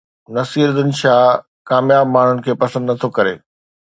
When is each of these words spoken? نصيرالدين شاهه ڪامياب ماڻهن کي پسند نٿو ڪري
نصيرالدين 0.35 0.89
شاهه 1.01 1.29
ڪامياب 1.71 2.07
ماڻهن 2.15 2.37
کي 2.49 2.57
پسند 2.65 2.85
نٿو 2.93 3.15
ڪري 3.19 3.35